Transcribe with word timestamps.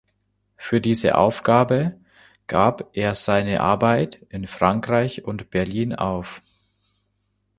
Für 0.57 0.81
diese 0.81 1.13
Aufgabe 1.15 1.99
gab 2.47 2.89
er 2.97 3.13
seine 3.13 3.61
Arbeit 3.61 4.15
in 4.29 4.47
Frankreich 4.47 5.25
und 5.25 5.51
Berlin 5.51 5.93
auf. 5.93 6.41